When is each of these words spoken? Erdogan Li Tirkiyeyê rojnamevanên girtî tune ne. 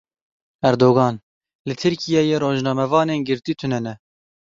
Erdogan 0.69 1.19
Li 1.67 1.75
Tirkiyeyê 1.81 2.37
rojnamevanên 2.43 3.21
girtî 3.27 3.53
tune 3.59 3.79
ne. 3.85 3.93